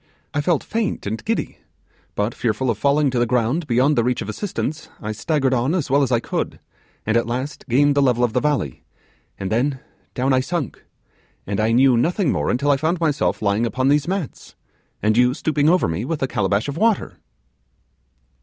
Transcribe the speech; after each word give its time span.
I 0.33 0.41
felt 0.41 0.63
faint 0.63 1.05
and 1.05 1.23
giddy; 1.23 1.59
but, 2.15 2.33
fearful 2.33 2.71
of 2.71 2.79
falling 2.79 3.11
to 3.11 3.19
the 3.19 3.27
ground 3.27 3.67
beyond 3.67 3.95
the 3.95 4.03
reach 4.03 4.23
of 4.23 4.29
assistance, 4.29 4.89
I 4.99 5.11
staggered 5.11 5.53
on 5.53 5.75
as 5.75 5.91
well 5.91 6.01
as 6.01 6.11
I 6.11 6.19
could, 6.19 6.59
and 7.05 7.15
at 7.15 7.27
last 7.27 7.67
gained 7.69 7.93
the 7.93 8.01
level 8.01 8.23
of 8.23 8.33
the 8.33 8.39
valley, 8.41 8.83
and 9.37 9.51
then 9.51 9.79
down 10.15 10.33
I 10.33 10.39
sank; 10.39 10.83
and 11.45 11.59
I 11.59 11.71
knew 11.71 11.97
nothing 11.97 12.31
more 12.31 12.49
until 12.49 12.71
I 12.71 12.77
found 12.77 12.99
myself 12.99 13.43
lying 13.43 13.63
upon 13.67 13.89
these 13.89 14.07
mats, 14.07 14.55
and 15.03 15.15
you 15.15 15.35
stooping 15.35 15.69
over 15.69 15.87
me 15.87 16.03
with 16.03 16.19
the 16.19 16.27
calabash 16.27 16.67
of 16.67 16.77
water. 16.77 17.19